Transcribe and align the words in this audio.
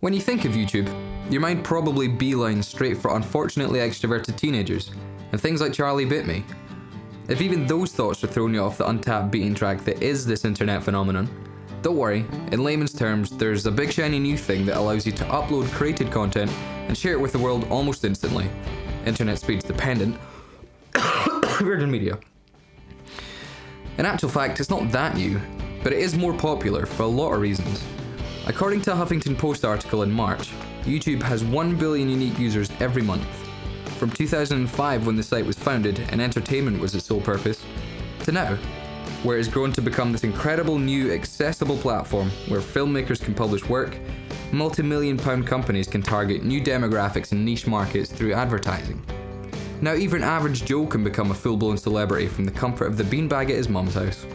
When 0.00 0.14
you 0.14 0.20
think 0.22 0.46
of 0.46 0.52
YouTube, 0.52 0.88
your 1.30 1.42
mind 1.42 1.62
probably 1.62 2.08
beelines 2.08 2.64
straight 2.64 2.96
for 2.96 3.14
unfortunately 3.16 3.80
extroverted 3.80 4.34
teenagers 4.34 4.90
and 5.30 5.38
things 5.38 5.60
like 5.60 5.74
Charlie 5.74 6.06
Bit 6.06 6.26
Me. 6.26 6.42
If 7.28 7.42
even 7.42 7.66
those 7.66 7.92
thoughts 7.92 8.24
are 8.24 8.26
throwing 8.26 8.54
you 8.54 8.62
off 8.62 8.78
the 8.78 8.88
untapped 8.88 9.30
beaten 9.30 9.54
track 9.54 9.84
that 9.84 10.02
is 10.02 10.24
this 10.24 10.46
internet 10.46 10.82
phenomenon, 10.82 11.28
don't 11.82 11.98
worry, 11.98 12.24
in 12.50 12.64
layman's 12.64 12.94
terms, 12.94 13.36
there's 13.36 13.66
a 13.66 13.70
big 13.70 13.92
shiny 13.92 14.18
new 14.18 14.38
thing 14.38 14.64
that 14.64 14.78
allows 14.78 15.04
you 15.04 15.12
to 15.12 15.24
upload 15.24 15.70
created 15.72 16.10
content 16.10 16.50
and 16.88 16.96
share 16.96 17.12
it 17.12 17.20
with 17.20 17.32
the 17.32 17.38
world 17.38 17.66
almost 17.68 18.02
instantly. 18.02 18.48
Internet 19.04 19.38
speed's 19.38 19.64
dependent. 19.64 20.18
Virgin 21.58 21.90
Media. 21.90 22.18
In 23.98 24.06
actual 24.06 24.30
fact, 24.30 24.60
it's 24.60 24.70
not 24.70 24.90
that 24.92 25.14
new, 25.14 25.38
but 25.82 25.92
it 25.92 25.98
is 25.98 26.16
more 26.16 26.32
popular 26.32 26.86
for 26.86 27.02
a 27.02 27.06
lot 27.06 27.34
of 27.34 27.42
reasons. 27.42 27.84
According 28.46 28.80
to 28.82 28.92
a 28.92 28.96
Huffington 28.96 29.36
Post 29.36 29.66
article 29.66 30.02
in 30.02 30.10
March, 30.10 30.50
YouTube 30.84 31.22
has 31.22 31.44
1 31.44 31.76
billion 31.76 32.08
unique 32.08 32.38
users 32.38 32.70
every 32.80 33.02
month. 33.02 33.26
From 33.98 34.10
2005, 34.10 35.06
when 35.06 35.14
the 35.14 35.22
site 35.22 35.44
was 35.44 35.58
founded 35.58 36.00
and 36.08 36.22
entertainment 36.22 36.80
was 36.80 36.94
its 36.94 37.04
sole 37.04 37.20
purpose, 37.20 37.62
to 38.20 38.32
now, 38.32 38.56
where 39.22 39.36
it 39.36 39.40
has 39.40 39.48
grown 39.48 39.72
to 39.74 39.82
become 39.82 40.10
this 40.10 40.24
incredible 40.24 40.78
new 40.78 41.12
accessible 41.12 41.76
platform 41.76 42.30
where 42.48 42.60
filmmakers 42.60 43.22
can 43.22 43.34
publish 43.34 43.68
work, 43.68 43.98
multi 44.52 44.82
million 44.82 45.18
pound 45.18 45.46
companies 45.46 45.86
can 45.86 46.02
target 46.02 46.42
new 46.42 46.62
demographics 46.62 47.32
and 47.32 47.44
niche 47.44 47.66
markets 47.66 48.10
through 48.10 48.32
advertising. 48.32 49.04
Now, 49.82 49.94
even 49.94 50.22
average 50.22 50.64
Joe 50.64 50.86
can 50.86 51.04
become 51.04 51.30
a 51.30 51.34
full 51.34 51.58
blown 51.58 51.76
celebrity 51.76 52.26
from 52.26 52.46
the 52.46 52.50
comfort 52.50 52.86
of 52.86 52.96
the 52.96 53.04
beanbag 53.04 53.50
at 53.50 53.56
his 53.56 53.68
mum's 53.68 53.94
house. 53.94 54.26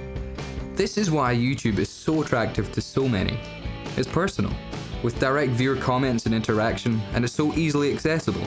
This 0.76 0.98
is 0.98 1.10
why 1.10 1.36
YouTube 1.36 1.80
is 1.80 1.90
so 1.90 2.22
attractive 2.22 2.72
to 2.74 2.82
so 2.82 3.08
many. 3.08 3.40
It's 3.98 4.08
personal, 4.08 4.52
with 5.04 5.20
direct 5.20 5.54
viewer 5.54 5.78
comments 5.78 6.26
and 6.26 6.36
interaction, 6.36 7.02
and 7.14 7.24
is 7.24 7.32
so 7.32 7.54
easily 7.54 7.94
accessible, 7.94 8.46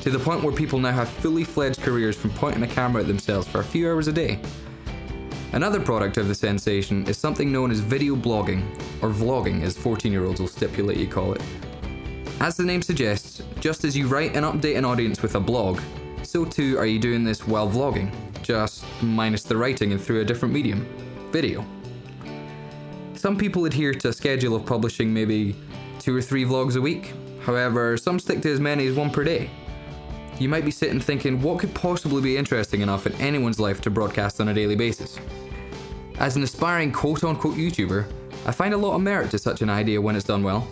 to 0.00 0.10
the 0.10 0.18
point 0.18 0.42
where 0.42 0.54
people 0.54 0.78
now 0.78 0.92
have 0.92 1.08
fully 1.08 1.44
fledged 1.44 1.82
careers 1.82 2.16
from 2.16 2.30
pointing 2.30 2.62
a 2.62 2.66
camera 2.66 3.02
at 3.02 3.08
themselves 3.08 3.46
for 3.46 3.60
a 3.60 3.64
few 3.64 3.90
hours 3.90 4.08
a 4.08 4.12
day. 4.12 4.40
Another 5.52 5.80
product 5.80 6.16
of 6.16 6.28
the 6.28 6.34
sensation 6.34 7.06
is 7.06 7.18
something 7.18 7.52
known 7.52 7.70
as 7.70 7.80
video 7.80 8.16
blogging, 8.16 8.62
or 9.02 9.10
vlogging 9.10 9.62
as 9.62 9.76
14 9.76 10.12
year 10.12 10.24
olds 10.24 10.40
will 10.40 10.48
stipulate 10.48 10.98
you 10.98 11.06
call 11.06 11.32
it. 11.34 11.42
As 12.40 12.56
the 12.56 12.64
name 12.64 12.82
suggests, 12.82 13.42
just 13.60 13.84
as 13.84 13.96
you 13.96 14.06
write 14.06 14.34
and 14.34 14.44
update 14.44 14.76
an 14.76 14.84
audience 14.84 15.22
with 15.22 15.34
a 15.34 15.40
blog, 15.40 15.80
so 16.22 16.44
too 16.44 16.78
are 16.78 16.86
you 16.86 16.98
doing 16.98 17.24
this 17.24 17.46
while 17.46 17.68
vlogging, 17.68 18.12
just 18.42 18.84
minus 19.02 19.42
the 19.42 19.56
writing 19.56 19.92
and 19.92 20.00
through 20.00 20.20
a 20.20 20.24
different 20.24 20.54
medium 20.54 20.86
video. 21.32 21.64
Some 23.26 23.36
people 23.36 23.64
adhere 23.64 23.92
to 23.92 24.10
a 24.10 24.12
schedule 24.12 24.54
of 24.54 24.64
publishing 24.64 25.12
maybe 25.12 25.56
two 25.98 26.14
or 26.14 26.22
three 26.22 26.44
vlogs 26.44 26.76
a 26.76 26.80
week, 26.80 27.12
however, 27.40 27.96
some 27.96 28.20
stick 28.20 28.40
to 28.42 28.52
as 28.52 28.60
many 28.60 28.86
as 28.86 28.94
one 28.94 29.10
per 29.10 29.24
day. 29.24 29.50
You 30.38 30.48
might 30.48 30.64
be 30.64 30.70
sitting 30.70 31.00
thinking, 31.00 31.42
what 31.42 31.58
could 31.58 31.74
possibly 31.74 32.22
be 32.22 32.36
interesting 32.36 32.82
enough 32.82 33.04
in 33.04 33.12
anyone's 33.14 33.58
life 33.58 33.80
to 33.80 33.90
broadcast 33.90 34.40
on 34.40 34.46
a 34.46 34.54
daily 34.54 34.76
basis? 34.76 35.18
As 36.20 36.36
an 36.36 36.44
aspiring 36.44 36.92
quote 36.92 37.24
unquote 37.24 37.56
YouTuber, 37.56 38.06
I 38.46 38.52
find 38.52 38.72
a 38.72 38.76
lot 38.76 38.94
of 38.94 39.00
merit 39.00 39.32
to 39.32 39.40
such 39.40 39.60
an 39.60 39.70
idea 39.70 40.00
when 40.00 40.14
it's 40.14 40.24
done 40.24 40.44
well. 40.44 40.68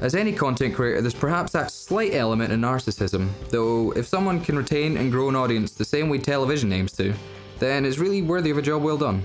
As 0.00 0.14
any 0.14 0.32
content 0.32 0.74
creator, 0.74 1.02
there's 1.02 1.12
perhaps 1.12 1.52
that 1.52 1.70
slight 1.70 2.14
element 2.14 2.54
of 2.54 2.58
narcissism, 2.58 3.28
though 3.50 3.92
if 3.92 4.06
someone 4.06 4.42
can 4.42 4.56
retain 4.56 4.96
and 4.96 5.12
grow 5.12 5.28
an 5.28 5.36
audience 5.36 5.72
the 5.72 5.84
same 5.84 6.08
way 6.08 6.16
television 6.16 6.72
aims 6.72 6.92
to, 6.92 7.12
then 7.58 7.84
it's 7.84 7.98
really 7.98 8.22
worthy 8.22 8.48
of 8.48 8.56
a 8.56 8.62
job 8.62 8.82
well 8.82 8.96
done. 8.96 9.22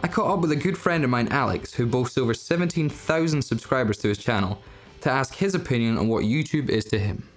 I 0.00 0.08
caught 0.08 0.32
up 0.32 0.40
with 0.40 0.50
a 0.52 0.56
good 0.56 0.76
friend 0.76 1.04
of 1.04 1.10
mine, 1.10 1.28
Alex, 1.28 1.74
who 1.74 1.86
boasts 1.86 2.18
over 2.18 2.34
17,000 2.34 3.42
subscribers 3.42 3.98
to 3.98 4.08
his 4.08 4.18
channel, 4.18 4.58
to 5.00 5.10
ask 5.10 5.34
his 5.34 5.54
opinion 5.54 5.98
on 5.98 6.08
what 6.08 6.24
YouTube 6.24 6.68
is 6.68 6.84
to 6.86 6.98
him. 6.98 7.28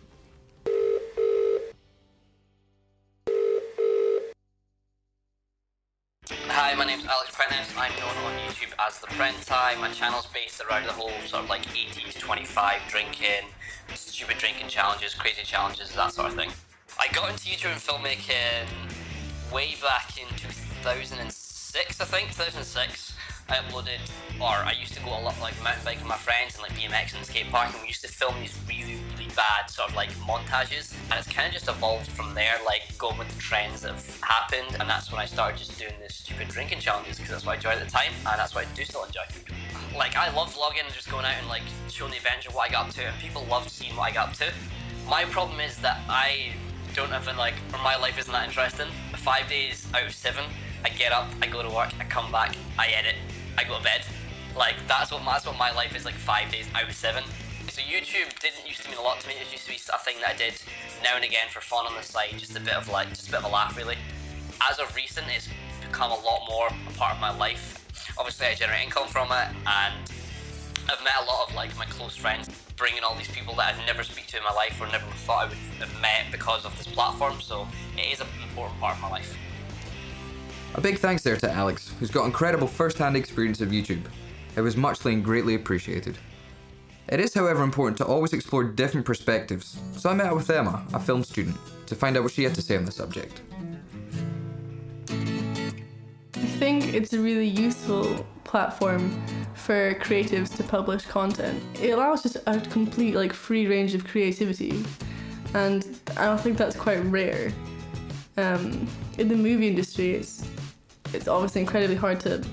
Hi, 6.47 6.73
my 6.73 6.85
name's 6.85 7.05
Alex 7.05 7.35
Prentice. 7.35 7.71
I'm 7.77 7.91
known 7.99 8.17
on 8.23 8.33
YouTube 8.47 8.73
as 8.79 8.99
The 8.99 9.07
Prentai. 9.07 9.79
My 9.79 9.91
channel's 9.91 10.27
based 10.27 10.61
around 10.61 10.85
the 10.85 10.94
whole 10.94 11.11
sort 11.25 11.44
of 11.44 11.49
like 11.49 11.67
18 11.69 12.11
to 12.11 12.19
25 12.19 12.81
drinking, 12.88 13.45
stupid 13.94 14.38
drinking 14.38 14.69
challenges, 14.69 15.13
crazy 15.13 15.44
challenges, 15.44 15.94
that 15.94 16.13
sort 16.13 16.29
of 16.29 16.35
thing. 16.35 16.49
I 16.97 17.07
got 17.13 17.29
into 17.29 17.49
YouTube 17.49 17.73
and 17.73 17.81
filmmaking 17.81 18.65
way 19.51 19.75
back 19.81 20.17
in 20.17 20.27
2006, 20.38 21.44
I 21.75 22.06
think, 22.06 22.30
2006. 22.30 23.13
I 23.47 23.56
uploaded, 23.58 24.00
or 24.40 24.66
I 24.66 24.74
used 24.80 24.94
to 24.94 25.03
go 25.03 25.09
a 25.09 25.22
lot 25.22 25.36
like 25.41 25.53
mountain 25.62 25.84
biking 25.84 26.02
with 26.02 26.09
my 26.09 26.18
friends 26.18 26.56
and 26.56 26.63
like 26.63 26.72
BMX 26.72 27.16
and 27.16 27.24
skate 27.25 27.52
park, 27.52 27.74
and 27.74 27.81
we 27.81 27.90
used 27.90 28.02
to 28.02 28.08
film 28.08 28.34
these 28.40 28.58
really, 28.68 28.97
really 29.12 29.30
bad 29.36 29.69
sort 29.69 29.90
of 29.90 29.96
like 29.96 30.09
montages. 30.25 30.96
And 31.12 31.19
it's 31.19 31.28
kind 31.28 31.46
of 31.47 31.53
just 31.53 31.68
evolved 31.68 32.08
from 32.08 32.34
there, 32.34 32.56
like 32.66 32.97
going 32.97 33.18
with 33.18 33.28
the 33.28 33.40
trends 33.40 33.81
that 33.81 33.91
have 33.91 34.22
happened. 34.22 34.78
And 34.80 34.90
that's 34.90 35.12
when 35.12 35.19
I 35.19 35.25
started 35.25 35.58
just 35.58 35.78
doing 35.78 35.94
this 36.00 36.16
stupid 36.16 36.47
drinking 36.47 36.80
challenges 36.80 37.18
because 37.18 37.31
that's 37.31 37.46
what 37.46 37.53
I 37.53 37.56
enjoyed 37.56 37.78
at 37.78 37.86
the 37.86 37.92
time, 37.92 38.13
and 38.25 38.40
that's 38.40 38.56
what 38.56 38.66
I 38.66 38.74
do 38.74 38.84
still 38.86 39.03
enjoy. 39.03 39.28
Like 39.96 40.16
I 40.16 40.34
love 40.34 40.56
vlogging 40.56 40.86
and 40.86 40.94
just 40.94 41.12
going 41.12 41.25
out 41.25 41.36
and 41.38 41.47
like 41.47 41.63
showing 41.90 42.12
the 42.12 42.18
adventure 42.18 42.52
what 42.52 42.69
I 42.69 42.72
got 42.72 42.88
up 42.88 42.94
to, 42.96 43.03
and 43.03 43.19
people 43.19 43.46
love 43.50 43.69
seeing 43.69 43.96
what 43.97 44.09
I 44.09 44.12
got 44.12 44.30
up 44.30 44.36
to. 44.38 44.52
My 45.07 45.25
problem 45.25 45.59
is 45.59 45.78
that 45.80 46.00
I 46.07 46.53
don't 46.96 47.13
even 47.13 47.38
like, 47.38 47.56
or 47.74 47.80
my 47.84 47.97
life 47.97 48.18
isn't 48.18 48.31
that 48.31 48.47
interesting. 48.47 48.88
Five 49.18 49.50
days 49.50 49.88
out 49.94 50.07
of 50.07 50.13
seven, 50.13 50.46
I 50.85 50.90
get 50.90 51.12
up, 51.12 51.28
I 51.41 51.47
go 51.47 51.63
to 51.63 51.69
work, 51.69 51.90
I 52.00 52.03
come 52.03 52.31
back, 52.31 52.56
I 52.78 52.90
edit, 52.90 53.16
I 53.57 53.63
go 53.63 53.79
to 53.79 53.84
bed. 53.84 54.06
Like 54.56 54.75
that's 54.88 55.12
what 55.12 55.25
that's 55.25 55.47
what 55.47 55.57
my 55.57 55.72
life 55.72 55.96
is 55.96 56.06
like 56.06 56.13
five 56.13 56.51
days 56.51 56.68
out 56.75 56.88
of 56.88 56.94
seven. 56.94 57.23
So 57.69 57.81
YouTube 57.81 58.29
didn't 58.40 58.68
used 58.68 58.84
to 58.84 58.90
mean 58.90 59.00
a 59.00 59.01
lot 59.01 59.19
to 59.22 59.28
me. 59.28 59.34
It 59.34 59.51
used 59.51 59.66
to 59.66 59.72
be 59.72 59.79
a 59.91 59.97
thing 59.97 60.18
that 60.22 60.35
I 60.35 60.38
did 60.38 60.53
now 61.03 61.16
and 61.16 61.25
again 61.25 61.50
for 61.50 61.59
fun 61.59 61.88
on 61.88 61.95
the 61.95 62.03
side, 62.03 62.38
just 62.38 62.56
a 62.56 62.59
bit 62.59 62.75
of 62.75 62.88
like 62.88 63.09
just 63.09 63.29
a 63.29 63.31
bit 63.31 63.40
of 63.40 63.45
a 63.45 63.50
laugh 63.50 63.75
really. 63.75 63.97
As 64.69 64.78
of 64.78 64.95
recent, 64.95 65.25
it's 65.35 65.50
become 65.81 66.12
a 66.12 66.22
lot 66.22 66.41
more 66.47 66.68
a 66.68 66.94
part 66.94 67.16
of 67.16 67.19
my 67.19 67.35
life. 67.35 67.84
Obviously, 68.19 68.45
I 68.45 68.53
generate 68.53 68.84
income 68.84 69.07
from 69.07 69.31
it, 69.31 69.50
and 69.66 69.95
I've 70.88 71.03
met 71.03 71.18
a 71.19 71.25
lot 71.25 71.50
of 71.50 71.56
like 71.56 71.75
my 71.79 71.85
close 71.85 72.16
friends, 72.16 72.47
bringing 72.78 73.01
all 73.03 73.16
these 73.16 73.31
people 73.31 73.56
that 73.56 73.74
I'd 73.74 73.85
never 73.88 74.03
speak 74.03 74.28
to 74.28 74.38
in 74.38 74.44
my 74.44 74.53
life 74.53 74.79
or 74.79 74.85
never 74.85 75.06
thought 75.25 75.47
I 75.47 75.50
would 75.50 75.57
have 75.79 76.00
met 76.00 76.28
because 76.31 76.63
of 76.63 76.78
this 76.78 76.85
platform. 76.85 77.41
So 77.41 77.68
it 77.97 78.13
is 78.13 78.22
an 78.22 78.28
important 78.47 78.79
part 78.79 78.97
of 78.97 79.01
my 79.01 79.09
life. 79.09 79.35
A 80.75 80.81
big 80.81 81.00
thanks 81.00 81.24
there 81.24 81.38
to 81.38 81.50
Alex, 81.50 81.94
who's 82.00 82.12
got 82.12 82.25
incredible 82.25 82.68
first 82.68 82.97
hand 82.97 83.16
experience 83.16 83.62
of 83.62 83.69
YouTube. 83.69 84.03
It 84.58 84.62
was 84.62 84.75
muchly 84.75 85.13
and 85.13 85.24
greatly 85.24 85.56
appreciated. 85.56 86.18
It 87.08 87.22
is, 87.22 87.34
however, 87.34 87.63
important 87.63 87.97
to 88.00 88.06
always 88.06 88.34
explore 88.34 88.66
different 88.66 89.06
perspectives, 89.06 89.80
so 89.94 90.09
I 90.09 90.13
met 90.16 90.28
up 90.28 90.36
with 90.36 90.50
Emma, 90.50 90.86
a 90.94 91.00
film 91.00 91.24
student, 91.24 91.56
to 91.86 91.96
find 91.96 92.18
out 92.18 92.24
what 92.24 92.34
she 92.34 92.44
had 92.44 92.53
to 92.56 92.62
say 92.62 92.75
on 92.75 92.84
the 92.84 92.91
subject. 92.91 93.41
I 95.08 96.46
think 96.58 96.94
it's 96.94 97.13
a 97.13 97.22
really 97.22 97.47
useful 97.47 98.28
platform 98.44 99.25
for 99.53 99.94
creatives 99.96 100.57
to 100.57 100.63
publish 100.63 101.06
content. 101.06 101.63
It 101.81 101.92
allows 101.92 102.22
just 102.22 102.36
a 102.47 102.59
complete 102.59 103.16
like 103.16 103.31
free 103.31 103.66
range 103.68 103.96
of 103.96 104.06
creativity, 104.06 104.84
and 105.53 105.88
I 106.18 106.25
don't 106.25 106.42
think 106.42 106.57
that's 106.57 106.75
quite 106.75 107.02
rare. 107.06 107.53
Um, 108.36 108.86
in 109.18 109.30
the 109.30 109.36
movie 109.36 109.69
industry, 109.69 110.16
it's 110.16 110.46
it's 111.15 111.27
obviously 111.27 111.61
incredibly 111.61 111.95
hard 111.95 112.19
to 112.21 112.45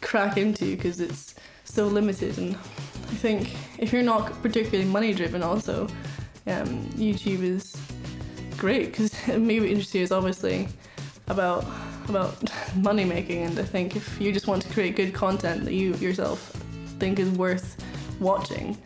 crack 0.00 0.36
into 0.36 0.76
because 0.76 1.00
it's 1.00 1.34
so 1.64 1.86
limited, 1.86 2.38
and 2.38 2.54
I 2.54 3.16
think 3.16 3.54
if 3.78 3.92
you're 3.92 4.02
not 4.02 4.40
particularly 4.42 4.88
money 4.88 5.12
driven, 5.12 5.42
also 5.42 5.84
um, 6.46 6.84
YouTube 6.96 7.42
is 7.42 7.76
great 8.56 8.86
because 8.86 9.26
movie 9.28 9.70
industry 9.70 10.00
is 10.00 10.12
obviously 10.12 10.68
about 11.28 11.64
about 12.08 12.36
money 12.76 13.04
making 13.04 13.42
and 13.42 13.58
I 13.58 13.64
think 13.64 13.96
if 13.96 14.20
you 14.20 14.32
just 14.32 14.46
want 14.46 14.62
to 14.62 14.72
create 14.72 14.94
good 14.94 15.12
content 15.12 15.64
that 15.64 15.74
you 15.74 15.94
yourself 15.94 16.40
think 17.00 17.18
is 17.18 17.28
worth 17.30 17.76
watching 18.20 18.78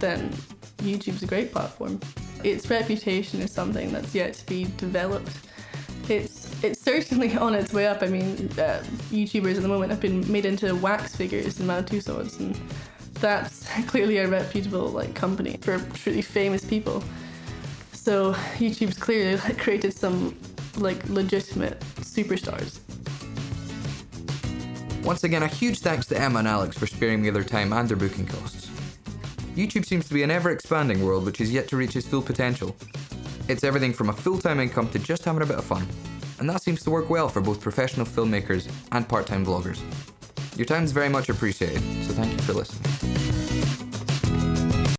then 0.00 0.30
YouTube's 0.78 1.22
a 1.22 1.26
great 1.26 1.52
platform. 1.52 2.00
Its 2.42 2.68
reputation 2.68 3.40
is 3.40 3.52
something 3.52 3.92
that's 3.92 4.14
yet 4.14 4.34
to 4.34 4.46
be 4.46 4.64
developed. 4.76 5.32
Certainly 6.94 7.36
on 7.38 7.54
its 7.54 7.72
way 7.72 7.88
up. 7.88 8.02
I 8.02 8.06
mean, 8.06 8.48
uh, 8.52 8.80
YouTubers 9.10 9.56
at 9.56 9.62
the 9.62 9.68
moment 9.68 9.90
have 9.90 10.00
been 10.00 10.30
made 10.30 10.46
into 10.46 10.74
wax 10.76 11.16
figures 11.16 11.58
in 11.58 11.66
Madame 11.66 11.86
Tussauds, 11.86 12.38
and 12.38 12.56
that's 13.14 13.68
clearly 13.88 14.18
a 14.18 14.28
reputable 14.28 14.88
like 14.88 15.12
company 15.14 15.58
for 15.60 15.80
truly 15.94 16.22
famous 16.22 16.64
people. 16.64 17.02
So 17.92 18.34
YouTube's 18.58 18.96
clearly 18.96 19.36
like, 19.38 19.58
created 19.64 19.92
some 19.92 20.38
like 20.76 21.08
legitimate 21.08 21.80
superstars. 22.00 22.78
Once 25.02 25.24
again, 25.24 25.42
a 25.42 25.48
huge 25.48 25.80
thanks 25.80 26.06
to 26.06 26.18
Emma 26.18 26.38
and 26.38 26.48
Alex 26.48 26.78
for 26.78 26.86
sparing 26.86 27.22
me 27.22 27.30
their 27.30 27.44
time 27.44 27.72
and 27.72 27.88
their 27.88 27.96
booking 27.96 28.26
costs. 28.26 28.70
YouTube 29.56 29.84
seems 29.84 30.06
to 30.08 30.14
be 30.14 30.22
an 30.22 30.30
ever 30.30 30.50
expanding 30.50 31.04
world 31.04 31.24
which 31.24 31.40
is 31.40 31.52
yet 31.52 31.66
to 31.68 31.76
reach 31.76 31.96
its 31.96 32.06
full 32.06 32.22
potential. 32.22 32.76
It's 33.48 33.64
everything 33.64 33.92
from 33.92 34.10
a 34.10 34.12
full 34.12 34.38
time 34.38 34.60
income 34.60 34.88
to 34.90 34.98
just 35.00 35.24
having 35.24 35.42
a 35.42 35.46
bit 35.46 35.58
of 35.58 35.64
fun, 35.64 35.86
and 36.44 36.50
that 36.50 36.62
seems 36.62 36.82
to 36.82 36.90
work 36.90 37.08
well 37.08 37.26
for 37.26 37.40
both 37.40 37.58
professional 37.58 38.04
filmmakers 38.04 38.70
and 38.92 39.08
part 39.08 39.26
time 39.26 39.46
vloggers. 39.46 39.80
Your 40.58 40.66
time 40.66 40.84
is 40.84 40.92
very 40.92 41.08
much 41.08 41.30
appreciated, 41.30 41.80
so 42.04 42.12
thank 42.12 42.32
you 42.32 42.38
for 42.40 42.52
listening. 42.52 43.33